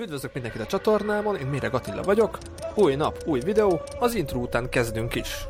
Üdvözlök 0.00 0.32
mindenkit 0.32 0.60
a 0.60 0.66
csatornámon, 0.66 1.36
én 1.36 1.46
Méreg 1.46 1.74
Attila 1.74 2.02
vagyok. 2.02 2.38
Új 2.74 2.94
nap, 2.94 3.22
új 3.26 3.40
videó, 3.40 3.80
az 3.98 4.14
intro 4.14 4.38
után 4.38 4.68
kezdünk 4.68 5.14
is. 5.14 5.46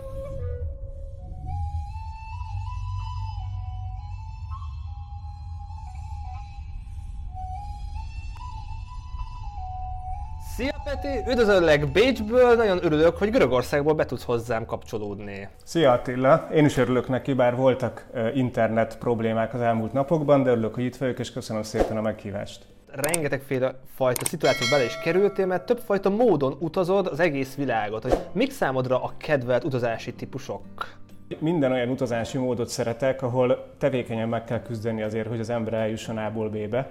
Szia 10.57 10.75
Peti, 10.85 11.31
üdvözöllek 11.31 11.93
Bécsből, 11.93 12.55
nagyon 12.57 12.85
örülök, 12.85 13.17
hogy 13.17 13.31
Görögországból 13.31 13.95
be 13.95 14.05
tudsz 14.05 14.25
hozzám 14.25 14.67
kapcsolódni. 14.67 15.49
Szia 15.65 15.93
Attila, 15.93 16.49
én 16.55 16.65
is 16.65 16.77
örülök 16.77 17.09
neki, 17.09 17.33
bár 17.33 17.57
voltak 17.57 18.07
internet 18.35 18.99
problémák 18.99 19.55
az 19.55 19.61
elmúlt 19.61 19.93
napokban, 19.93 20.43
de 20.43 20.51
örülök, 20.51 20.75
hogy 20.75 20.85
itt 20.85 20.97
vagyok, 20.97 21.19
és 21.19 21.33
köszönöm 21.33 21.63
szépen 21.63 21.97
a 21.97 22.01
meghívást 22.01 22.65
rengetegféle 22.93 23.75
fajta 23.95 24.25
szituációba 24.25 24.71
bele 24.71 24.85
is 24.85 24.99
kerültél, 24.99 25.47
mert 25.47 25.67
többfajta 25.67 26.11
módon 26.11 26.57
utazod 26.59 27.07
az 27.07 27.21
egész 27.21 27.55
világot. 27.55 28.03
Hogy 28.03 28.19
mik 28.33 28.51
számodra 28.51 29.03
a 29.03 29.13
kedvelt 29.17 29.65
utazási 29.65 30.15
típusok? 30.15 30.63
Minden 31.39 31.73
olyan 31.73 31.89
utazási 31.89 32.39
módot 32.39 32.69
szeretek, 32.69 33.23
ahol 33.23 33.75
tevékenyen 33.79 34.29
meg 34.29 34.45
kell 34.45 34.63
küzdeni 34.63 35.03
azért, 35.03 35.29
hogy 35.29 35.41
az 35.41 35.51
ember 35.51 35.73
eljusson 35.73 36.19
A-ból 36.19 36.49
B-be. 36.49 36.91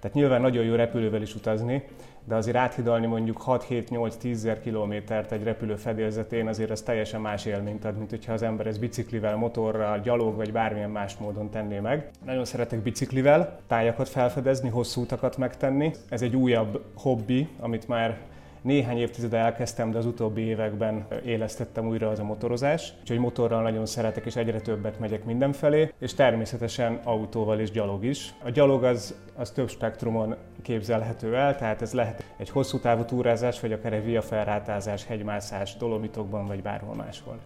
Tehát 0.00 0.16
nyilván 0.16 0.40
nagyon 0.40 0.64
jó 0.64 0.74
repülővel 0.74 1.22
is 1.22 1.34
utazni, 1.34 1.84
de 2.24 2.34
azért 2.34 2.56
áthidalni 2.56 3.06
mondjuk 3.06 3.42
6-7-8-10 3.46 4.30
ezer 4.30 4.60
kilométert 4.60 5.32
egy 5.32 5.42
repülő 5.42 5.76
fedélzetén 5.76 6.48
azért 6.48 6.70
az 6.70 6.82
teljesen 6.82 7.20
más 7.20 7.44
élményt 7.44 7.84
ad, 7.84 7.96
mint 7.96 8.10
hogyha 8.10 8.32
az 8.32 8.42
ember 8.42 8.66
ez 8.66 8.78
biciklivel, 8.78 9.36
motorral, 9.36 10.00
gyalog 10.00 10.36
vagy 10.36 10.52
bármilyen 10.52 10.90
más 10.90 11.16
módon 11.16 11.50
tenné 11.50 11.78
meg. 11.78 12.10
Nagyon 12.24 12.44
szeretek 12.44 12.78
biciklivel 12.78 13.58
tájakat 13.66 14.08
felfedezni, 14.08 14.68
hosszú 14.68 15.00
utakat 15.00 15.36
megtenni. 15.36 15.92
Ez 16.08 16.22
egy 16.22 16.36
újabb 16.36 16.84
hobbi, 16.94 17.48
amit 17.58 17.88
már 17.88 18.18
néhány 18.62 18.98
évtizede 18.98 19.36
elkezdtem, 19.36 19.90
de 19.90 19.98
az 19.98 20.06
utóbbi 20.06 20.40
években 20.40 21.06
élesztettem 21.24 21.88
újra 21.88 22.08
az 22.08 22.18
a 22.18 22.24
motorozás. 22.24 22.92
Úgyhogy 23.00 23.18
motorral 23.18 23.62
nagyon 23.62 23.86
szeretek, 23.86 24.26
és 24.26 24.36
egyre 24.36 24.60
többet 24.60 24.98
megyek 24.98 25.24
mindenfelé, 25.24 25.92
és 25.98 26.14
természetesen 26.14 27.00
autóval 27.04 27.60
és 27.60 27.70
gyalog 27.70 28.04
is. 28.04 28.34
A 28.44 28.50
gyalog 28.50 28.84
az, 28.84 29.14
az 29.36 29.50
több 29.50 29.68
spektrumon 29.68 30.36
képzelhető 30.62 31.36
el, 31.36 31.56
tehát 31.56 31.82
ez 31.82 31.92
lehet 31.92 32.24
egy 32.36 32.50
hosszú 32.50 32.78
távú 32.78 33.04
túrázás, 33.04 33.60
vagy 33.60 33.72
akár 33.72 33.92
egy 33.92 34.04
viafelrátázás, 34.04 35.06
hegymászás, 35.06 35.76
dolomitokban, 35.76 36.46
vagy 36.46 36.62
bárhol 36.62 36.94
máshol. 36.94 37.38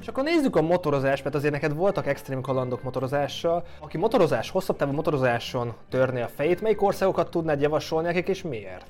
És 0.00 0.08
akkor 0.08 0.24
nézzük 0.24 0.56
a 0.56 0.62
motorozást, 0.62 1.24
mert 1.24 1.36
azért 1.36 1.52
neked 1.52 1.74
voltak 1.74 2.06
extrém 2.06 2.40
kalandok 2.40 2.82
motorozással. 2.82 3.64
Aki 3.80 3.98
motorozás, 3.98 4.50
hosszabb 4.50 4.76
távú 4.76 4.92
motorozáson 4.92 5.72
törné 5.88 6.20
a 6.20 6.28
fejét, 6.28 6.60
melyik 6.60 6.82
országokat 6.82 7.30
tudnád 7.30 7.60
javasolni 7.60 8.06
nekik, 8.06 8.28
és 8.28 8.42
miért? 8.42 8.86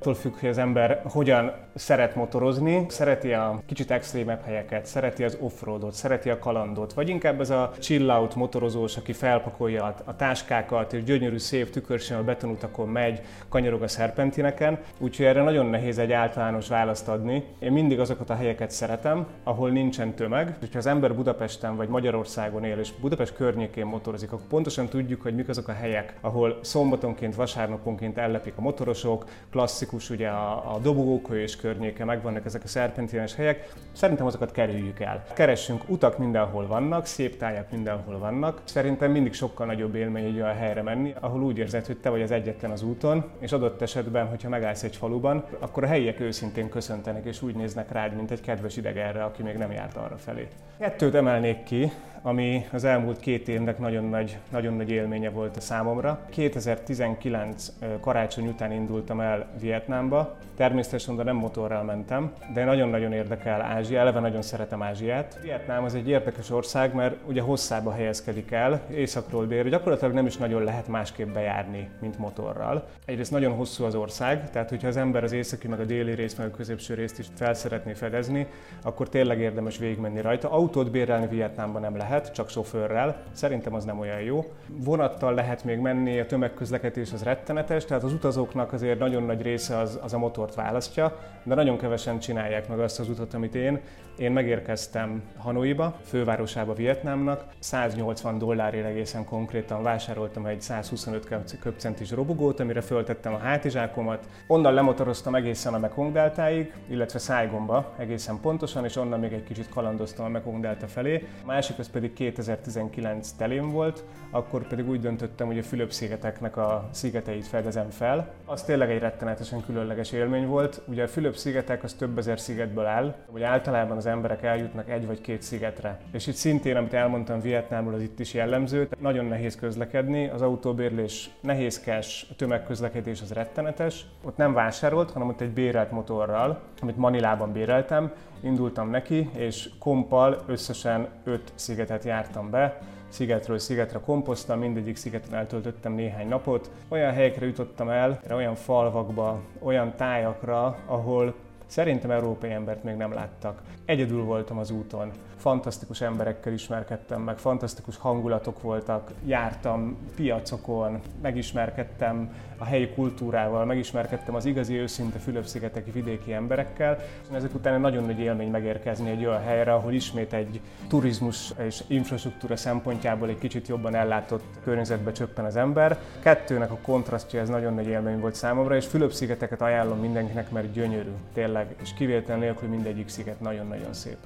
Attól 0.00 0.14
függ, 0.14 0.32
hogy 0.40 0.48
az 0.48 0.58
ember 0.58 1.02
hogyan 1.04 1.52
szeret 1.74 2.14
motorozni, 2.14 2.86
szereti 2.88 3.32
a 3.32 3.62
kicsit 3.66 3.90
extrémebb 3.90 4.44
helyeket, 4.44 4.86
szereti 4.86 5.24
az 5.24 5.36
offroadot, 5.40 5.92
szereti 5.92 6.30
a 6.30 6.38
kalandot, 6.38 6.92
vagy 6.92 7.08
inkább 7.08 7.40
ez 7.40 7.50
a 7.50 7.72
chill-out 7.78 8.34
motorozós, 8.34 8.96
aki 8.96 9.12
felpakolja 9.12 9.94
a 10.04 10.16
táskákat, 10.16 10.92
és 10.92 11.04
gyönyörű, 11.04 11.38
szép 11.38 11.70
tükörsen 11.70 12.18
a 12.18 12.24
betonutakon 12.24 12.88
megy, 12.88 13.20
kanyarog 13.48 13.82
a 13.82 13.88
szerpentineken, 13.88 14.78
úgyhogy 14.98 15.26
erre 15.26 15.42
nagyon 15.42 15.66
nehéz 15.66 15.98
egy 15.98 16.12
általános 16.12 16.68
választ 16.68 17.08
adni. 17.08 17.44
Én 17.58 17.72
mindig 17.72 18.00
azokat 18.00 18.30
a 18.30 18.34
helyeket 18.34 18.70
szeretem, 18.70 19.26
ahol 19.42 19.70
nincsen 19.70 20.14
tömeg. 20.14 20.56
Ha 20.72 20.78
az 20.78 20.86
ember 20.86 21.14
Budapesten 21.14 21.76
vagy 21.76 21.88
Magyarországon 21.88 22.64
él, 22.64 22.78
és 22.78 22.92
Budapest 23.00 23.34
környékén 23.34 23.86
motorozik, 23.86 24.32
akkor 24.32 24.46
pontosan 24.48 24.88
tudjuk, 24.88 25.22
hogy 25.22 25.34
mik 25.34 25.48
azok 25.48 25.68
a 25.68 25.72
helyek, 25.72 26.14
ahol 26.20 26.58
szombatonként, 26.62 27.34
vasárnaponként 27.34 28.18
ellepik 28.18 28.52
a 28.56 28.60
motorosok, 28.60 29.24
klasszik 29.50 29.86
klasszikus, 29.88 30.10
ugye 30.10 30.28
a, 30.28 30.74
a 30.74 30.78
dobogókő 30.78 31.40
és 31.40 31.56
környéke, 31.56 32.04
megvannak 32.04 32.44
ezek 32.44 32.64
a 32.64 32.68
szerpentines 32.68 33.34
helyek, 33.34 33.68
szerintem 33.92 34.26
azokat 34.26 34.52
kerüljük 34.52 35.00
el. 35.00 35.24
Keressünk 35.34 35.82
utak 35.86 36.18
mindenhol 36.18 36.66
vannak, 36.66 37.06
szép 37.06 37.36
tájak 37.36 37.70
mindenhol 37.70 38.18
vannak. 38.18 38.60
Szerintem 38.64 39.10
mindig 39.10 39.32
sokkal 39.32 39.66
nagyobb 39.66 39.94
élmény 39.94 40.24
egy 40.24 40.40
olyan 40.40 40.54
helyre 40.54 40.82
menni, 40.82 41.14
ahol 41.20 41.42
úgy 41.42 41.58
érzed, 41.58 41.86
hogy 41.86 41.96
te 41.96 42.10
vagy 42.10 42.22
az 42.22 42.30
egyetlen 42.30 42.70
az 42.70 42.82
úton, 42.82 43.24
és 43.38 43.52
adott 43.52 43.82
esetben, 43.82 44.26
hogyha 44.26 44.48
megállsz 44.48 44.82
egy 44.82 44.96
faluban, 44.96 45.44
akkor 45.58 45.84
a 45.84 45.86
helyiek 45.86 46.20
őszintén 46.20 46.68
köszöntenek, 46.68 47.24
és 47.24 47.42
úgy 47.42 47.54
néznek 47.54 47.92
rád, 47.92 48.14
mint 48.14 48.30
egy 48.30 48.40
kedves 48.40 48.76
idegenre, 48.76 49.24
aki 49.24 49.42
még 49.42 49.56
nem 49.56 49.72
járt 49.72 49.96
arra 49.96 50.16
felé. 50.16 50.48
Kettőt 50.78 51.14
emelnék 51.14 51.62
ki, 51.62 51.92
ami 52.22 52.66
az 52.72 52.84
elmúlt 52.84 53.20
két 53.20 53.48
évnek 53.48 53.78
nagyon 53.78 54.04
nagy, 54.04 54.38
nagyon 54.50 54.74
nagy 54.74 54.90
élménye 54.90 55.30
volt 55.30 55.56
a 55.56 55.60
számomra. 55.60 56.20
2019 56.30 57.72
karácsony 58.00 58.46
után 58.46 58.72
indultam 58.72 59.20
el 59.20 59.46
Vietnámba. 59.60 60.36
Természetesen 60.56 61.14
oda 61.14 61.22
nem 61.22 61.36
motorral 61.36 61.82
mentem, 61.82 62.32
de 62.54 62.64
nagyon-nagyon 62.64 63.12
érdekel 63.12 63.60
Ázsia, 63.60 63.98
eleve 63.98 64.20
nagyon 64.20 64.42
szeretem 64.42 64.82
Ázsiát. 64.82 65.38
Vietnám 65.42 65.84
az 65.84 65.94
egy 65.94 66.08
érdekes 66.08 66.50
ország, 66.50 66.94
mert 66.94 67.16
ugye 67.26 67.40
hosszába 67.40 67.92
helyezkedik 67.92 68.50
el, 68.50 68.80
északról 68.90 69.46
délre, 69.46 69.68
gyakorlatilag 69.68 70.14
nem 70.14 70.26
is 70.26 70.36
nagyon 70.36 70.64
lehet 70.64 70.88
másképp 70.88 71.28
bejárni, 71.28 71.88
mint 72.00 72.18
motorral. 72.18 72.86
Egyrészt 73.04 73.30
nagyon 73.30 73.52
hosszú 73.52 73.84
az 73.84 73.94
ország, 73.94 74.50
tehát 74.50 74.68
hogyha 74.68 74.88
az 74.88 74.96
ember 74.96 75.24
az 75.24 75.32
északi, 75.32 75.68
meg 75.68 75.80
a 75.80 75.84
déli 75.84 76.14
részt, 76.14 76.38
meg 76.38 76.46
a 76.46 76.56
középső 76.56 76.94
részt 76.94 77.18
is 77.18 77.26
fel 77.36 77.54
szeretné 77.54 77.92
fedezni, 77.92 78.46
akkor 78.82 79.08
tényleg 79.08 79.40
érdemes 79.40 79.78
végigmenni 79.78 80.20
rajta. 80.20 80.50
Autót 80.50 80.90
bérelni 80.90 81.26
Vietnámban 81.26 81.80
nem 81.80 81.96
lehet 81.96 82.06
lehet, 82.08 82.32
csak 82.32 82.48
sofőrrel. 82.48 83.16
Szerintem 83.32 83.74
az 83.74 83.84
nem 83.84 83.98
olyan 83.98 84.20
jó. 84.20 84.44
Vonattal 84.66 85.34
lehet 85.34 85.64
még 85.64 85.78
menni, 85.78 86.20
a 86.20 86.26
tömegközlekedés 86.26 87.12
az 87.12 87.22
rettenetes, 87.22 87.84
tehát 87.84 88.02
az 88.02 88.12
utazóknak 88.12 88.72
azért 88.72 88.98
nagyon 88.98 89.22
nagy 89.22 89.42
része 89.42 89.78
az, 89.78 89.98
az 90.02 90.14
a 90.14 90.18
motort 90.18 90.54
választja, 90.54 91.18
de 91.42 91.54
nagyon 91.54 91.78
kevesen 91.78 92.18
csinálják 92.18 92.68
meg 92.68 92.78
azt 92.78 93.00
az 93.00 93.08
utat, 93.08 93.34
amit 93.34 93.54
én. 93.54 93.80
Én 94.18 94.32
megérkeztem 94.32 95.22
Hanoiba, 95.36 95.96
fővárosába 96.04 96.72
Vietnámnak, 96.72 97.44
180 97.58 98.38
dollárért 98.38 98.86
egészen 98.86 99.24
konkrétan 99.24 99.82
vásároltam 99.82 100.46
egy 100.46 100.60
125 100.60 101.58
köpcentis 101.60 102.10
robogót, 102.10 102.60
amire 102.60 102.80
föltettem 102.80 103.34
a 103.34 103.38
hátizsákomat. 103.38 104.28
Onnan 104.46 104.74
lemotoroztam 104.74 105.34
egészen 105.34 105.74
a 105.74 105.78
Mekong 105.78 106.12
deltáig, 106.12 106.72
illetve 106.86 107.18
Saigonba 107.18 107.94
egészen 107.98 108.40
pontosan, 108.40 108.84
és 108.84 108.96
onnan 108.96 109.20
még 109.20 109.32
egy 109.32 109.44
kicsit 109.44 109.68
kalandoztam 109.68 110.24
a 110.24 110.28
Mekong 110.28 110.60
delta 110.60 110.86
felé. 110.86 111.26
A 111.42 111.46
másik 111.46 111.78
az 111.78 111.88
pedig 112.00 112.12
2019 112.12 113.30
telén 113.30 113.70
volt, 113.70 114.04
akkor 114.30 114.66
pedig 114.66 114.88
úgy 114.88 115.00
döntöttem, 115.00 115.46
hogy 115.46 115.58
a 115.58 115.62
Fülöp-szigeteknek 115.62 116.56
a 116.56 116.88
szigeteit 116.90 117.46
fedezem 117.46 117.90
fel. 117.90 118.32
Az 118.44 118.62
tényleg 118.62 118.90
egy 118.90 118.98
rettenetesen 118.98 119.64
különleges 119.64 120.12
élmény 120.12 120.46
volt. 120.46 120.82
Ugye 120.86 121.02
a 121.02 121.08
Fülöp-szigetek 121.08 121.82
az 121.82 121.92
több 121.92 122.18
ezer 122.18 122.40
szigetből 122.40 122.84
áll, 122.84 123.14
vagy 123.30 123.42
általában 123.42 123.96
az 123.96 124.06
emberek 124.06 124.42
eljutnak 124.42 124.90
egy 124.90 125.06
vagy 125.06 125.20
két 125.20 125.42
szigetre. 125.42 126.00
És 126.12 126.26
itt 126.26 126.34
szintén, 126.34 126.76
amit 126.76 126.92
elmondtam 126.92 127.40
Vietnámról, 127.40 127.94
az 127.94 128.02
itt 128.02 128.20
is 128.20 128.34
jellemző. 128.34 128.88
Nagyon 128.98 129.24
nehéz 129.24 129.56
közlekedni, 129.56 130.28
az 130.28 130.42
autóbérlés 130.42 131.30
nehézkes, 131.40 132.26
a 132.30 132.34
tömegközlekedés 132.36 133.20
az 133.20 133.32
rettenetes. 133.32 134.06
Ott 134.24 134.36
nem 134.36 134.52
vásárolt, 134.52 135.10
hanem 135.10 135.28
ott 135.28 135.40
egy 135.40 135.52
bérelt 135.52 135.90
motorral, 135.90 136.60
amit 136.80 136.96
Manilában 136.96 137.52
béreltem, 137.52 138.12
indultam 138.40 138.90
neki, 138.90 139.30
és 139.36 139.70
kompal 139.78 140.42
összesen 140.46 141.08
öt 141.24 141.52
szigetet 141.88 142.06
jártam 142.06 142.50
be, 142.50 142.78
szigetről 143.08 143.58
szigetre 143.58 143.98
komposztam, 143.98 144.58
mindegyik 144.58 144.96
szigeten 144.96 145.34
eltöltöttem 145.34 145.92
néhány 145.92 146.28
napot. 146.28 146.70
Olyan 146.88 147.12
helyekre 147.12 147.46
jutottam 147.46 147.88
el, 147.88 148.20
olyan 148.30 148.54
falvakba, 148.54 149.40
olyan 149.58 149.94
tájakra, 149.96 150.76
ahol 150.86 151.34
Szerintem 151.68 152.10
európai 152.10 152.50
embert 152.50 152.82
még 152.82 152.96
nem 152.96 153.12
láttak. 153.12 153.62
Egyedül 153.84 154.22
voltam 154.22 154.58
az 154.58 154.70
úton. 154.70 155.10
Fantasztikus 155.36 156.00
emberekkel 156.00 156.52
ismerkedtem 156.52 157.22
meg, 157.22 157.38
fantasztikus 157.38 157.96
hangulatok 157.96 158.62
voltak, 158.62 159.10
jártam 159.26 159.96
piacokon, 160.16 161.00
megismerkedtem 161.22 162.34
a 162.58 162.64
helyi 162.64 162.88
kultúrával, 162.88 163.64
megismerkedtem 163.64 164.34
az 164.34 164.44
igazi 164.44 164.74
őszinte 164.74 165.18
Fülöp-szigeteki 165.18 165.90
vidéki 165.90 166.32
emberekkel. 166.32 166.98
Ezek 167.32 167.54
után 167.54 167.80
nagyon 167.80 168.04
nagy 168.04 168.18
élmény 168.18 168.50
megérkezni 168.50 169.10
egy 169.10 169.24
olyan 169.24 169.42
helyre, 169.42 169.72
ahol 169.72 169.92
ismét 169.92 170.32
egy 170.32 170.60
turizmus 170.88 171.52
és 171.66 171.82
infrastruktúra 171.86 172.56
szempontjából 172.56 173.28
egy 173.28 173.38
kicsit 173.38 173.68
jobban 173.68 173.94
ellátott 173.94 174.44
környezetbe 174.64 175.12
csöppen 175.12 175.44
az 175.44 175.56
ember. 175.56 175.98
Kettőnek 176.20 176.70
a 176.70 176.78
kontrasztja 176.82 177.40
ez 177.40 177.48
nagyon 177.48 177.74
nagy 177.74 177.86
élmény 177.86 178.20
volt 178.20 178.34
számomra, 178.34 178.76
és 178.76 178.86
Fülöp-szigeteket 178.86 179.62
ajánlom 179.62 179.98
mindenkinek, 179.98 180.50
mert 180.50 180.72
gyönyörű, 180.72 181.12
tényleg, 181.32 181.57
és 181.82 181.94
kivétel 181.94 182.36
nélkül 182.36 182.68
mindegyik 182.68 183.08
sziget 183.08 183.40
nagyon-nagyon 183.40 183.92
szép. 183.92 184.16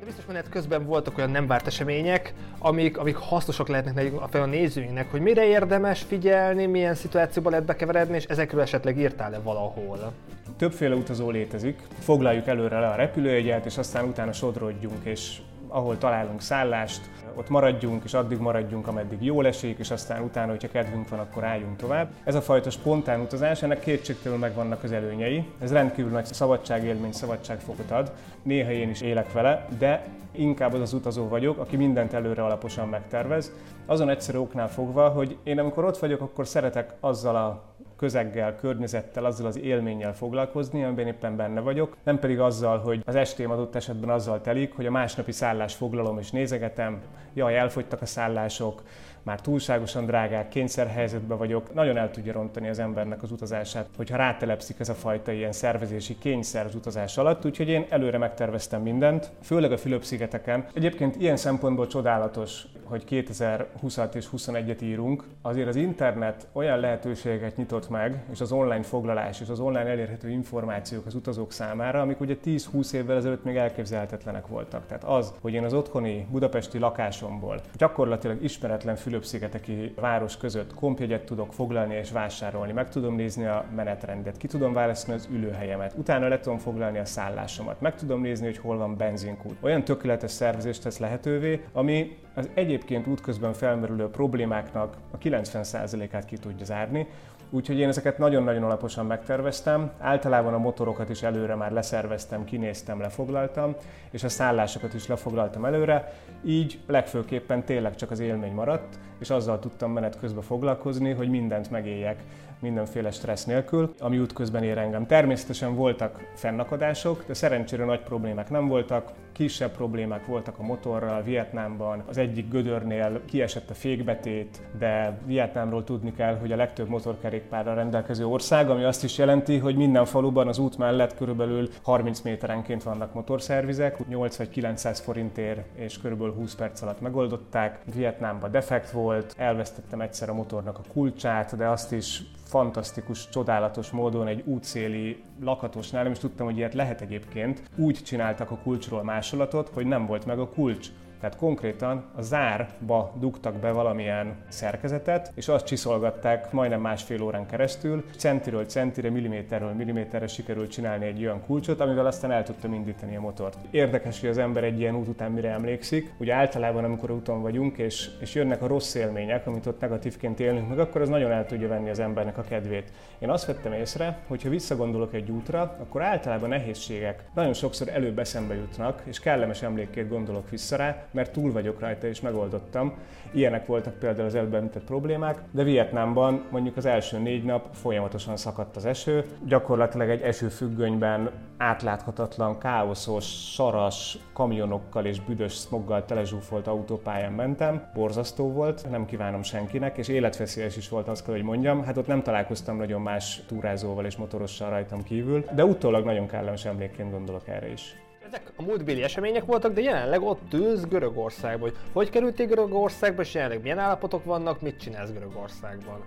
De 0.00 0.06
biztos 0.06 0.26
menet 0.26 0.48
közben 0.48 0.84
voltak 0.84 1.18
olyan 1.18 1.30
nem 1.30 1.46
várt 1.46 1.66
események, 1.66 2.34
amik, 2.58 2.98
amik 2.98 3.16
hasznosak 3.16 3.68
lehetnek 3.68 3.94
nekünk 3.94 4.20
a, 4.20 4.38
a 4.38 4.46
nézőinknek, 4.46 5.10
hogy 5.10 5.20
mire 5.20 5.46
érdemes 5.46 6.02
figyelni, 6.02 6.66
milyen 6.66 6.94
szituációba 6.94 7.50
lehet 7.50 7.64
bekeveredni, 7.64 8.16
és 8.16 8.24
ezekről 8.24 8.60
esetleg 8.60 8.98
írtál-e 8.98 9.38
valahol? 9.38 10.12
Többféle 10.56 10.94
utazó 10.94 11.30
létezik. 11.30 11.78
Foglaljuk 11.98 12.46
előre 12.46 12.80
le 12.80 12.88
a 12.88 12.94
repülőjegyet, 12.94 13.66
és 13.66 13.78
aztán 13.78 14.04
utána 14.04 14.32
sodrodjunk, 14.32 15.04
és 15.04 15.38
ahol 15.70 15.98
találunk 15.98 16.40
szállást, 16.40 17.00
ott 17.34 17.48
maradjunk, 17.48 18.04
és 18.04 18.14
addig 18.14 18.38
maradjunk, 18.38 18.86
ameddig 18.86 19.22
jól 19.22 19.46
esik, 19.46 19.78
és 19.78 19.90
aztán 19.90 20.22
utána, 20.22 20.50
hogyha 20.50 20.68
kedvünk 20.68 21.08
van, 21.08 21.18
akkor 21.18 21.44
álljunk 21.44 21.76
tovább. 21.76 22.10
Ez 22.24 22.34
a 22.34 22.40
fajta 22.40 22.70
spontán 22.70 23.20
utazás, 23.20 23.62
ennek 23.62 23.80
kétségtelenül 23.80 24.40
megvannak 24.40 24.82
az 24.82 24.92
előnyei. 24.92 25.44
Ez 25.60 25.72
rendkívül 25.72 26.10
nagy 26.10 26.24
szabadságélmény, 26.24 27.12
szabadságfokot 27.12 27.90
ad. 27.90 28.12
Néha 28.42 28.70
én 28.70 28.90
is 28.90 29.00
élek 29.00 29.32
vele, 29.32 29.66
de 29.78 30.04
inkább 30.32 30.72
az 30.72 30.80
az 30.80 30.92
utazó 30.92 31.28
vagyok, 31.28 31.58
aki 31.58 31.76
mindent 31.76 32.12
előre 32.12 32.44
alaposan 32.44 32.88
megtervez. 32.88 33.52
Azon 33.86 34.08
egyszerű 34.08 34.38
oknál 34.38 34.68
fogva, 34.68 35.08
hogy 35.08 35.36
én 35.42 35.58
amikor 35.58 35.84
ott 35.84 35.98
vagyok, 35.98 36.20
akkor 36.20 36.46
szeretek 36.46 36.94
azzal 37.00 37.36
a 37.36 37.69
közeggel, 38.00 38.56
környezettel, 38.56 39.24
azzal 39.24 39.46
az 39.46 39.58
élménnyel 39.58 40.14
foglalkozni, 40.14 40.84
amiben 40.84 41.06
éppen 41.06 41.36
benne 41.36 41.60
vagyok, 41.60 41.96
nem 42.02 42.18
pedig 42.18 42.40
azzal, 42.40 42.78
hogy 42.78 43.02
az 43.04 43.14
estém 43.14 43.50
adott 43.50 43.74
esetben 43.74 44.10
azzal 44.10 44.40
telik, 44.40 44.74
hogy 44.74 44.86
a 44.86 44.90
másnapi 44.90 45.32
szállás 45.32 45.74
foglalom 45.74 46.18
és 46.18 46.30
nézegetem, 46.30 47.02
jaj, 47.34 47.58
elfogytak 47.58 48.02
a 48.02 48.06
szállások, 48.06 48.82
már 49.22 49.40
túlságosan 49.40 50.06
drágák, 50.06 50.48
kényszerhelyzetben 50.48 51.38
vagyok, 51.38 51.74
nagyon 51.74 51.96
el 51.96 52.10
tudja 52.10 52.32
rontani 52.32 52.68
az 52.68 52.78
embernek 52.78 53.22
az 53.22 53.30
utazását, 53.30 53.88
hogyha 53.96 54.16
rátelepszik 54.16 54.80
ez 54.80 54.88
a 54.88 54.94
fajta 54.94 55.32
ilyen 55.32 55.52
szervezési 55.52 56.18
kényszer 56.18 56.66
az 56.66 56.74
utazás 56.74 57.18
alatt, 57.18 57.44
úgyhogy 57.44 57.68
én 57.68 57.86
előre 57.88 58.18
megterveztem 58.18 58.82
mindent, 58.82 59.30
főleg 59.42 59.72
a 59.72 59.78
Fülöp-szigeteken. 59.78 60.66
Egyébként 60.74 61.16
ilyen 61.16 61.36
szempontból 61.36 61.86
csodálatos, 61.86 62.64
hogy 62.84 63.04
2020-at 63.10 64.14
és 64.14 64.28
21-et 64.36 64.82
írunk, 64.82 65.24
azért 65.42 65.68
az 65.68 65.76
internet 65.76 66.46
olyan 66.52 66.78
lehetőségeket 66.78 67.56
nyitott 67.56 67.88
meg, 67.90 68.24
és 68.32 68.40
az 68.40 68.52
online 68.52 68.82
foglalás 68.82 69.40
és 69.40 69.48
az 69.48 69.60
online 69.60 69.90
elérhető 69.90 70.30
információk 70.30 71.06
az 71.06 71.14
utazók 71.14 71.52
számára, 71.52 72.00
amik 72.00 72.20
ugye 72.20 72.36
10-20 72.44 72.92
évvel 72.92 73.16
ezelőtt 73.16 73.44
még 73.44 73.56
elképzelhetetlenek 73.56 74.46
voltak. 74.46 74.86
Tehát 74.86 75.04
az, 75.04 75.34
hogy 75.40 75.52
én 75.52 75.64
az 75.64 75.74
otthoni 75.74 76.26
budapesti 76.30 76.78
lakásomból 76.78 77.60
gyakorlatilag 77.76 78.42
ismeretlen 78.42 78.96
Fülöp-szigeteki 78.96 79.94
város 80.00 80.36
között 80.36 80.74
kompjegyet 80.74 81.24
tudok 81.24 81.52
foglalni 81.52 81.94
és 81.94 82.10
vásárolni, 82.10 82.72
meg 82.72 82.88
tudom 82.88 83.14
nézni 83.14 83.46
a 83.46 83.64
menetrendet, 83.74 84.36
ki 84.36 84.46
tudom 84.46 84.72
választani 84.72 85.16
az 85.16 85.28
ülőhelyemet, 85.32 85.94
utána 85.96 86.28
le 86.28 86.40
tudom 86.40 86.58
foglalni 86.58 86.98
a 86.98 87.04
szállásomat, 87.04 87.80
meg 87.80 87.94
tudom 87.94 88.20
nézni, 88.20 88.46
hogy 88.46 88.58
hol 88.58 88.76
van 88.76 88.96
benzinkút. 88.96 89.56
Olyan 89.60 89.84
tökéletes 89.84 90.30
szervezést 90.30 90.82
tesz 90.82 90.98
lehetővé, 90.98 91.64
ami 91.72 92.18
az 92.34 92.48
egyébként 92.54 93.06
útközben 93.06 93.52
felmerülő 93.52 94.08
problémáknak 94.08 94.96
a 95.10 95.18
90%-át 95.18 96.24
ki 96.24 96.36
tudja 96.36 96.64
zárni, 96.64 97.06
Úgyhogy 97.50 97.78
én 97.78 97.88
ezeket 97.88 98.18
nagyon-nagyon 98.18 98.62
alaposan 98.62 99.06
megterveztem. 99.06 99.90
Általában 99.98 100.54
a 100.54 100.58
motorokat 100.58 101.08
is 101.08 101.22
előre 101.22 101.54
már 101.54 101.72
leszerveztem, 101.72 102.44
kinéztem, 102.44 103.00
lefoglaltam, 103.00 103.74
és 104.10 104.24
a 104.24 104.28
szállásokat 104.28 104.94
is 104.94 105.06
lefoglaltam 105.06 105.64
előre. 105.64 106.12
Így 106.44 106.78
legfőképpen 106.86 107.64
tényleg 107.64 107.94
csak 107.96 108.10
az 108.10 108.20
élmény 108.20 108.52
maradt, 108.52 108.98
és 109.18 109.30
azzal 109.30 109.58
tudtam 109.58 109.92
menet 109.92 110.18
közben 110.18 110.42
foglalkozni, 110.42 111.12
hogy 111.12 111.28
mindent 111.28 111.70
megéljek 111.70 112.22
mindenféle 112.60 113.10
stressz 113.10 113.44
nélkül, 113.44 113.94
ami 113.98 114.18
útközben 114.18 114.62
ér 114.62 114.78
engem. 114.78 115.06
Természetesen 115.06 115.74
voltak 115.74 116.20
fennakadások, 116.34 117.24
de 117.26 117.34
szerencsére 117.34 117.84
nagy 117.84 118.00
problémák 118.00 118.50
nem 118.50 118.68
voltak, 118.68 119.12
kisebb 119.32 119.70
problémák 119.70 120.26
voltak 120.26 120.58
a 120.58 120.62
motorral 120.62 121.22
Vietnámban. 121.22 122.02
Az 122.06 122.18
egyik 122.18 122.48
gödörnél 122.48 123.20
kiesett 123.24 123.70
a 123.70 123.74
fékbetét, 123.74 124.60
de 124.78 125.18
Vietnámról 125.26 125.84
tudni 125.84 126.12
kell, 126.12 126.36
hogy 126.38 126.52
a 126.52 126.56
legtöbb 126.56 126.88
motorkerékpárral 126.88 127.74
rendelkező 127.74 128.26
ország, 128.26 128.70
ami 128.70 128.84
azt 128.84 129.04
is 129.04 129.18
jelenti, 129.18 129.58
hogy 129.58 129.76
minden 129.76 130.04
faluban 130.04 130.48
az 130.48 130.58
út 130.58 130.78
mellett 130.78 131.16
körülbelül 131.16 131.68
30 131.82 132.20
méterenként 132.20 132.82
vannak 132.82 133.14
motorszervizek, 133.14 134.08
8 134.08 134.36
vagy 134.36 134.48
900 134.48 135.00
forintért 135.00 135.78
és 135.78 135.98
körülbelül 135.98 136.34
20 136.34 136.54
perc 136.54 136.82
alatt 136.82 137.00
megoldották. 137.00 137.78
Vietnámban 137.94 138.50
defekt 138.50 138.90
volt, 138.90 139.34
elvesztettem 139.36 140.00
egyszer 140.00 140.28
a 140.28 140.34
motornak 140.34 140.78
a 140.78 140.92
kulcsát, 140.92 141.56
de 141.56 141.68
azt 141.68 141.92
is 141.92 142.22
fantasztikus, 142.50 143.28
csodálatos 143.28 143.90
módon 143.90 144.26
egy 144.26 144.42
útszéli 144.46 145.22
lakatosnál, 145.40 146.02
nem 146.02 146.12
is 146.12 146.18
tudtam, 146.18 146.46
hogy 146.46 146.56
ilyet 146.56 146.74
lehet 146.74 147.00
egyébként, 147.00 147.62
úgy 147.76 148.02
csináltak 148.02 148.50
a 148.50 148.58
kulcsról 148.62 149.02
másolatot, 149.02 149.68
hogy 149.68 149.86
nem 149.86 150.06
volt 150.06 150.26
meg 150.26 150.38
a 150.38 150.48
kulcs. 150.48 150.88
Tehát 151.20 151.36
konkrétan 151.36 152.04
a 152.16 152.22
zárba 152.22 153.12
dugtak 153.18 153.54
be 153.54 153.70
valamilyen 153.70 154.34
szerkezetet, 154.48 155.32
és 155.34 155.48
azt 155.48 155.66
csiszolgatták 155.66 156.52
majdnem 156.52 156.80
másfél 156.80 157.22
órán 157.22 157.46
keresztül. 157.46 158.04
Centiről 158.16 158.64
centire, 158.64 159.10
milliméterről 159.10 159.72
milliméterre 159.72 160.26
sikerült 160.26 160.70
csinálni 160.70 161.06
egy 161.06 161.22
olyan 161.24 161.42
kulcsot, 161.46 161.80
amivel 161.80 162.06
aztán 162.06 162.30
el 162.30 162.42
tudtam 162.42 162.72
indítani 162.72 163.16
a 163.16 163.20
motort. 163.20 163.58
Érdekes, 163.70 164.20
hogy 164.20 164.28
az 164.28 164.38
ember 164.38 164.64
egy 164.64 164.78
ilyen 164.78 164.94
út 164.94 165.08
után 165.08 165.32
mire 165.32 165.50
emlékszik. 165.50 166.12
Ugye 166.18 166.34
általában, 166.34 166.84
amikor 166.84 167.10
úton 167.10 167.42
vagyunk, 167.42 167.78
és, 167.78 168.10
és 168.20 168.34
jönnek 168.34 168.62
a 168.62 168.66
rossz 168.66 168.94
élmények, 168.94 169.46
amit 169.46 169.66
ott 169.66 169.80
negatívként 169.80 170.40
élünk 170.40 170.68
meg, 170.68 170.78
akkor 170.78 171.00
az 171.00 171.08
nagyon 171.08 171.30
el 171.30 171.46
tudja 171.46 171.68
venni 171.68 171.90
az 171.90 171.98
embernek 171.98 172.38
a 172.38 172.42
kedvét. 172.42 172.92
Én 173.18 173.30
azt 173.30 173.46
vettem 173.46 173.72
észre, 173.72 174.18
hogy 174.26 174.42
ha 174.42 174.48
visszagondolok 174.48 175.14
egy 175.14 175.30
útra, 175.30 175.76
akkor 175.80 176.02
általában 176.02 176.48
nehézségek 176.48 177.24
nagyon 177.34 177.52
sokszor 177.52 177.88
előbb 177.88 178.18
eszembe 178.18 178.54
jutnak, 178.54 179.02
és 179.04 179.20
kellemes 179.20 179.62
emlékként 179.62 180.08
gondolok 180.08 180.50
vissza 180.50 180.76
rá, 180.76 181.04
mert 181.10 181.32
túl 181.32 181.52
vagyok 181.52 181.80
rajta 181.80 182.06
és 182.06 182.20
megoldottam. 182.20 182.94
Ilyenek 183.32 183.66
voltak 183.66 183.94
például 183.94 184.26
az 184.26 184.34
előbb 184.34 184.54
említett 184.54 184.84
problémák, 184.84 185.38
de 185.50 185.62
Vietnámban 185.62 186.44
mondjuk 186.50 186.76
az 186.76 186.86
első 186.86 187.18
négy 187.18 187.44
nap 187.44 187.68
folyamatosan 187.72 188.36
szakadt 188.36 188.76
az 188.76 188.84
eső, 188.84 189.24
gyakorlatilag 189.46 190.08
egy 190.08 190.22
esőfüggönyben 190.22 191.30
átláthatatlan, 191.56 192.58
káoszos, 192.58 193.52
saras 193.52 194.18
kamionokkal 194.32 195.04
és 195.04 195.20
büdös 195.20 195.52
smoggal 195.52 196.04
telezsúfolt 196.04 196.66
autópályán 196.66 197.32
mentem. 197.32 197.90
Borzasztó 197.94 198.52
volt, 198.52 198.90
nem 198.90 199.06
kívánom 199.06 199.42
senkinek, 199.42 199.98
és 199.98 200.08
életveszélyes 200.08 200.76
is 200.76 200.88
volt, 200.88 201.08
azt 201.08 201.24
kell, 201.24 201.34
hogy 201.34 201.42
mondjam. 201.42 201.84
Hát 201.84 201.96
ott 201.96 202.06
nem 202.06 202.22
találkoztam 202.22 202.76
nagyon 202.76 203.00
más 203.00 203.42
túrázóval 203.46 204.04
és 204.04 204.16
motorossal 204.16 204.70
rajtam 204.70 205.02
kívül, 205.02 205.44
de 205.54 205.64
utólag 205.64 206.04
nagyon 206.04 206.26
kellemes 206.26 206.64
emlékként 206.64 207.10
gondolok 207.10 207.48
erre 207.48 207.72
is. 207.72 207.96
Ezek 208.32 208.52
a 208.56 208.62
múltbéli 208.62 209.02
események 209.02 209.44
voltak, 209.44 209.72
de 209.72 209.80
jelenleg 209.80 210.22
ott 210.22 210.54
ülsz 210.54 210.84
Görögországban. 210.84 211.60
Hogy, 211.60 211.78
hogy 211.92 212.10
kerültél 212.10 212.46
Görögországba, 212.46 213.22
és 213.22 213.34
jelenleg 213.34 213.62
milyen 213.62 213.78
állapotok 213.78 214.24
vannak, 214.24 214.60
mit 214.60 214.80
csinálsz 214.80 215.10
Görögországban? 215.10 216.04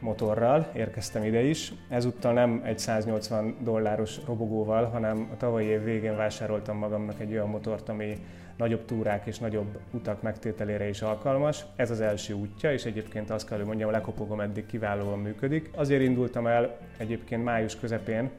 motorral 0.00 0.70
érkeztem 0.74 1.24
ide 1.24 1.40
is. 1.40 1.72
Ezúttal 1.88 2.32
nem 2.32 2.60
egy 2.64 2.78
180 2.78 3.56
dolláros 3.60 4.16
robogóval, 4.26 4.84
hanem 4.84 5.28
a 5.32 5.36
tavalyi 5.36 5.66
év 5.66 5.84
végén 5.84 6.16
vásároltam 6.16 6.76
magamnak 6.76 7.20
egy 7.20 7.32
olyan 7.32 7.48
motort, 7.48 7.88
ami 7.88 8.16
nagyobb 8.56 8.84
túrák 8.84 9.26
és 9.26 9.38
nagyobb 9.38 9.78
utak 9.90 10.22
megtételére 10.22 10.88
is 10.88 11.02
alkalmas. 11.02 11.64
Ez 11.76 11.90
az 11.90 12.00
első 12.00 12.34
útja, 12.34 12.72
és 12.72 12.84
egyébként 12.84 13.30
azt 13.30 13.48
kell, 13.48 13.58
hogy 13.58 13.66
mondjam, 13.66 13.90
lekopogom 13.90 14.40
eddig 14.40 14.66
kiválóan 14.66 15.18
működik. 15.18 15.70
Azért 15.74 16.02
indultam 16.02 16.46
el 16.46 16.76
egyébként 16.96 17.44
május 17.44 17.76
közepén, 17.76 18.30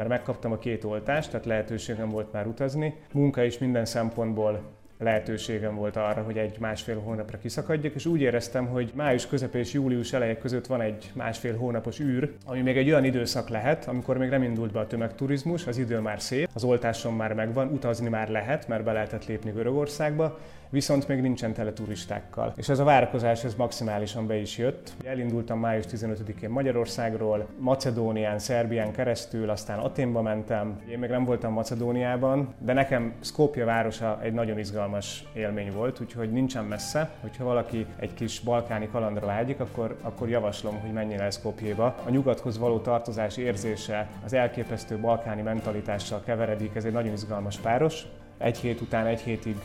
mert 0.00 0.12
megkaptam 0.12 0.52
a 0.52 0.58
két 0.58 0.84
oltást, 0.84 1.30
tehát 1.30 1.46
lehetőségem 1.46 2.08
volt 2.08 2.32
már 2.32 2.46
utazni. 2.46 2.94
Munka 3.12 3.42
is 3.42 3.58
minden 3.58 3.84
szempontból 3.84 4.60
lehetőségem 4.98 5.74
volt 5.74 5.96
arra, 5.96 6.22
hogy 6.22 6.36
egy 6.36 6.56
másfél 6.58 7.00
hónapra 7.00 7.38
kiszakadjak, 7.38 7.94
és 7.94 8.06
úgy 8.06 8.20
éreztem, 8.20 8.66
hogy 8.66 8.92
május 8.94 9.26
közep 9.26 9.54
és 9.54 9.72
július 9.72 10.12
eleje 10.12 10.38
között 10.38 10.66
van 10.66 10.80
egy 10.80 11.10
másfél 11.14 11.56
hónapos 11.56 12.00
űr, 12.00 12.32
ami 12.44 12.60
még 12.60 12.76
egy 12.76 12.90
olyan 12.90 13.04
időszak 13.04 13.48
lehet, 13.48 13.88
amikor 13.88 14.18
még 14.18 14.28
nem 14.28 14.42
indult 14.42 14.72
be 14.72 14.78
a 14.78 14.86
tömegturizmus, 14.86 15.66
az 15.66 15.78
idő 15.78 15.98
már 15.98 16.20
szép, 16.20 16.48
az 16.54 16.64
oltásom 16.64 17.16
már 17.16 17.32
megvan, 17.32 17.68
utazni 17.68 18.08
már 18.08 18.28
lehet, 18.28 18.68
mert 18.68 18.84
be 18.84 18.92
lehetett 18.92 19.26
lépni 19.26 19.50
Görögországba, 19.50 20.38
viszont 20.70 21.08
még 21.08 21.20
nincsen 21.20 21.52
tele 21.52 21.72
turistákkal. 21.72 22.52
És 22.56 22.68
ez 22.68 22.78
a 22.78 22.84
várakozás 22.84 23.44
ez 23.44 23.54
maximálisan 23.54 24.26
be 24.26 24.36
is 24.36 24.58
jött. 24.58 24.92
Elindultam 25.04 25.58
május 25.58 25.84
15-én 25.90 26.50
Magyarországról, 26.50 27.46
Macedónián, 27.58 28.38
Szerbián 28.38 28.92
keresztül, 28.92 29.50
aztán 29.50 29.78
Aténba 29.78 30.22
mentem. 30.22 30.80
Én 30.90 30.98
még 30.98 31.10
nem 31.10 31.24
voltam 31.24 31.52
Macedóniában, 31.52 32.54
de 32.58 32.72
nekem 32.72 33.14
Skopje 33.20 33.64
városa 33.64 34.18
egy 34.22 34.32
nagyon 34.32 34.58
izgalmas 34.58 35.24
élmény 35.32 35.72
volt, 35.72 36.00
úgyhogy 36.00 36.32
nincsen 36.32 36.64
messze. 36.64 37.10
Hogyha 37.20 37.44
valaki 37.44 37.86
egy 37.98 38.14
kis 38.14 38.40
balkáni 38.40 38.88
kalandra 38.92 39.26
vágyik, 39.26 39.60
akkor, 39.60 39.96
akkor 40.02 40.28
javaslom, 40.28 40.80
hogy 40.80 40.92
menjen 40.92 41.20
el 41.20 41.30
Skopjéba. 41.30 41.96
A 42.06 42.10
nyugathoz 42.10 42.58
való 42.58 42.78
tartozás 42.78 43.36
érzése 43.36 44.08
az 44.24 44.32
elképesztő 44.32 44.98
balkáni 44.98 45.42
mentalitással 45.42 46.22
keveredik, 46.24 46.74
ez 46.74 46.84
egy 46.84 46.92
nagyon 46.92 47.12
izgalmas 47.12 47.56
páros. 47.56 48.06
Egy 48.40 48.58
hét 48.58 48.80
után 48.80 49.06
egy 49.06 49.20
hétig 49.20 49.56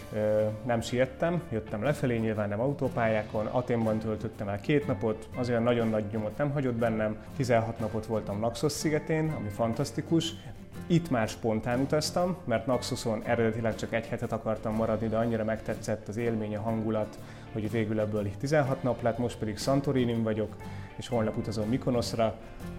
nem 0.66 0.82
siettem, 0.82 1.42
jöttem 1.52 1.84
lefelé, 1.84 2.18
nyilván 2.18 2.50
nem 2.50 2.60
autópályákon, 2.60 3.46
Aténban 3.46 4.00
töltöttem 4.00 4.48
el 4.48 4.60
két 4.60 4.88
napot, 4.88 5.28
az 5.38 5.50
olyan 5.50 5.64
nagyon 5.64 5.88
nagy 5.88 6.04
nyomot 6.12 6.38
nem 6.38 6.52
hagyott 6.52 6.76
bennem, 6.76 7.18
16 7.36 7.80
napot 7.80 8.06
voltam 8.06 8.40
Naxos 8.40 8.72
szigetén, 8.72 9.34
ami 9.38 9.50
fantasztikus, 9.50 10.34
itt 10.88 11.10
már 11.10 11.28
spontán 11.28 11.80
utaztam, 11.80 12.38
mert 12.44 12.66
Naxoson 12.66 13.22
eredetileg 13.24 13.76
csak 13.76 13.94
egy 13.94 14.06
hetet 14.06 14.32
akartam 14.32 14.76
maradni, 14.76 15.08
de 15.08 15.18
annyira 15.18 15.44
megtetszett 15.44 16.08
az 16.08 16.18
élmény, 16.18 16.56
a 16.56 16.62
hangulat, 16.62 17.20
hogy 17.54 17.72
végül 17.72 18.00
ebből 18.00 18.28
16 18.40 18.84
nap 18.84 19.02
lett, 19.02 19.18
most 19.18 19.38
pedig 19.38 19.58
Santorinin 19.58 20.24
vagyok, 20.24 20.56
és 20.96 21.08
holnap 21.08 21.38
utazom 21.38 21.70
Mikonoszra, 21.70 22.36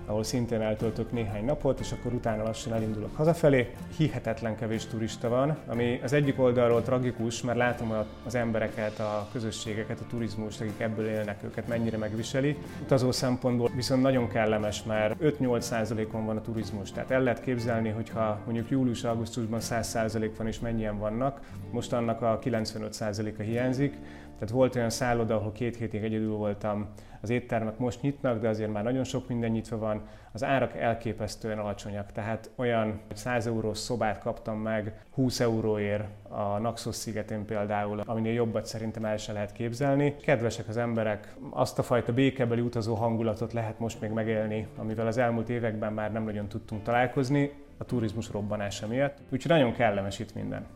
ahol 0.06 0.24
szintén 0.24 0.60
eltöltök 0.60 1.12
néhány 1.12 1.44
napot, 1.44 1.80
és 1.80 1.92
akkor 1.92 2.12
utána 2.12 2.42
lassan 2.42 2.72
elindulok 2.72 3.16
hazafelé. 3.16 3.74
Hihetetlen 3.96 4.56
kevés 4.56 4.86
turista 4.86 5.28
van, 5.28 5.56
ami 5.66 6.00
az 6.02 6.12
egyik 6.12 6.40
oldalról 6.40 6.82
tragikus, 6.82 7.42
mert 7.42 7.58
látom 7.58 7.94
az 8.24 8.34
embereket, 8.34 8.98
a 8.98 9.28
közösségeket, 9.32 10.00
a 10.00 10.06
turizmust, 10.06 10.60
akik 10.60 10.80
ebből 10.80 11.08
élnek, 11.08 11.42
őket 11.44 11.68
mennyire 11.68 11.96
megviseli. 11.96 12.56
Utazó 12.82 13.12
szempontból 13.12 13.70
viszont 13.74 14.02
nagyon 14.02 14.28
kellemes, 14.28 14.82
mert 14.82 15.16
5-8 15.22 15.60
százalékon 15.60 16.26
van 16.26 16.36
a 16.36 16.40
turizmus. 16.40 16.92
Tehát 16.92 17.10
el 17.10 17.22
lehet 17.22 17.40
képzelni, 17.40 17.85
hogyha 17.90 18.40
mondjuk 18.44 18.70
július-augusztusban 18.70 19.60
100 19.60 19.88
százalék 19.88 20.36
van 20.36 20.46
és 20.46 20.60
mennyien 20.60 20.98
vannak, 20.98 21.40
most 21.70 21.92
annak 21.92 22.22
a 22.22 22.38
95 22.38 22.92
százaléka 22.92 23.42
hiányzik. 23.42 23.94
Tehát 24.38 24.54
volt 24.54 24.76
olyan 24.76 24.90
szálloda, 24.90 25.36
ahol 25.36 25.52
két 25.52 25.76
hétig 25.76 26.02
egyedül 26.02 26.34
voltam, 26.34 26.88
az 27.20 27.30
éttermek 27.30 27.78
most 27.78 28.02
nyitnak, 28.02 28.40
de 28.40 28.48
azért 28.48 28.72
már 28.72 28.84
nagyon 28.84 29.04
sok 29.04 29.28
minden 29.28 29.50
nyitva 29.50 29.78
van. 29.78 30.02
Az 30.32 30.44
árak 30.44 30.76
elképesztően 30.76 31.58
alacsonyak, 31.58 32.12
tehát 32.12 32.50
olyan 32.56 33.00
100 33.14 33.46
eurós 33.46 33.78
szobát 33.78 34.18
kaptam 34.18 34.58
meg 34.58 35.00
20 35.10 35.40
euróért 35.40 36.04
a 36.28 36.58
Naxos 36.58 36.94
szigetén 36.94 37.44
például, 37.44 38.00
aminél 38.00 38.32
jobbat 38.32 38.66
szerintem 38.66 39.04
el 39.04 39.16
se 39.16 39.32
lehet 39.32 39.52
képzelni. 39.52 40.16
Kedvesek 40.16 40.68
az 40.68 40.76
emberek, 40.76 41.34
azt 41.50 41.78
a 41.78 41.82
fajta 41.82 42.12
békebeli 42.12 42.60
utazó 42.60 42.94
hangulatot 42.94 43.52
lehet 43.52 43.78
most 43.78 44.00
még 44.00 44.10
megélni, 44.10 44.66
amivel 44.76 45.06
az 45.06 45.18
elmúlt 45.18 45.48
években 45.48 45.92
már 45.92 46.12
nem 46.12 46.24
nagyon 46.24 46.48
tudtunk 46.48 46.82
találkozni, 46.82 47.52
a 47.78 47.84
turizmus 47.84 48.30
robbanása 48.30 48.86
miatt. 48.86 49.18
Úgyhogy 49.32 49.50
nagyon 49.50 49.72
kellemes 49.72 50.18
itt 50.18 50.34
minden. 50.34 50.66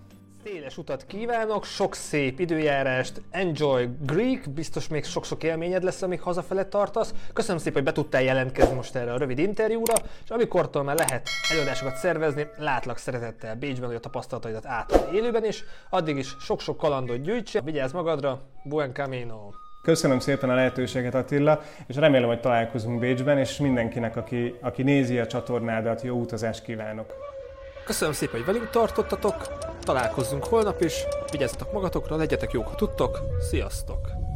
Széles 0.45 0.79
utat 0.79 1.07
kívánok, 1.07 1.65
sok 1.65 1.95
szép 1.95 2.41
időjárást, 2.41 3.23
enjoy 3.31 3.89
Greek, 4.07 4.51
biztos 4.51 4.89
még 4.89 5.05
sok-sok 5.05 5.43
élményed 5.43 5.83
lesz, 5.83 6.03
amíg 6.03 6.21
hazafele 6.21 6.65
tartasz. 6.65 7.15
Köszönöm 7.33 7.59
szépen, 7.59 7.75
hogy 7.75 7.85
be 7.85 7.93
tudtál 7.93 8.23
jelentkezni 8.23 8.75
most 8.75 8.95
erre 8.95 9.13
a 9.13 9.19
rövid 9.19 9.39
interjúra, 9.39 9.95
és 10.25 10.31
amikortól 10.31 10.83
már 10.83 10.97
lehet 10.97 11.29
előadásokat 11.51 11.97
szervezni, 11.97 12.47
látlak 12.57 12.99
szeretettel 12.99 13.55
Bécsben, 13.55 13.87
hogy 13.87 13.97
a 13.97 14.01
tapasztalataidat 14.01 14.67
át 14.67 15.09
élőben 15.13 15.45
is. 15.45 15.65
Addig 15.91 16.17
is 16.17 16.37
sok-sok 16.41 16.77
kalandot 16.77 17.23
gyűjts, 17.23 17.63
vigyázz 17.63 17.93
magadra, 17.93 18.41
buen 18.65 18.93
camino! 18.93 19.51
Köszönöm 19.83 20.19
szépen 20.19 20.51
a 20.51 20.55
lehetőséget 20.55 21.15
Attila, 21.15 21.61
és 21.87 21.97
remélem, 21.97 22.29
hogy 22.29 22.41
találkozunk 22.41 22.99
Bécsben, 22.99 23.39
és 23.39 23.57
mindenkinek, 23.57 24.17
aki, 24.17 24.55
aki 24.61 24.83
nézi 24.83 25.19
a 25.19 25.27
csatornádat, 25.27 26.03
jó 26.03 26.17
utazást 26.17 26.63
kívánok! 26.63 27.39
Köszönöm 27.85 28.15
szépen, 28.15 28.37
hogy 28.37 28.45
velünk 28.45 28.71
tartottatok, 28.71 29.59
találkozzunk 29.83 30.45
holnap 30.45 30.81
is, 30.81 30.95
vigyázzatok 31.31 31.73
magatokra, 31.73 32.17
legyetek 32.17 32.53
jók, 32.53 32.69
ha 32.69 32.75
tudtok, 32.75 33.21
sziasztok! 33.51 34.30